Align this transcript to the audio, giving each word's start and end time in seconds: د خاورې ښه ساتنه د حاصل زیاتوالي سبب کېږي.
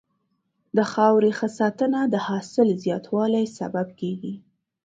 د 0.77 0.79
خاورې 0.91 1.31
ښه 1.37 1.47
ساتنه 1.59 1.99
د 2.13 2.15
حاصل 2.27 2.69
زیاتوالي 2.83 3.45
سبب 3.59 3.87
کېږي. 3.99 4.33